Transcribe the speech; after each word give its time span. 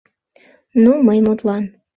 —Ну, 0.83 0.91
мый, 1.05 1.19
мутлан! 1.25 1.63